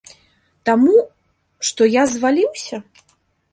Таму, 0.69 0.95
што 1.69 1.81
я 2.01 2.09
зваліўся? 2.17 2.83